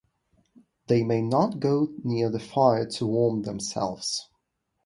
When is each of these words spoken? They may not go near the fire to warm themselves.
They 0.87 1.03
may 1.03 1.21
not 1.21 1.59
go 1.59 1.89
near 2.03 2.31
the 2.31 2.39
fire 2.39 2.87
to 2.87 3.05
warm 3.05 3.43
themselves. 3.43 4.31